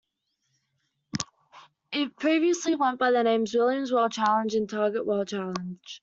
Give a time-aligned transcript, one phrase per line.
[1.91, 5.99] It previously went by the names Williams World Challenge and Target World Challenge.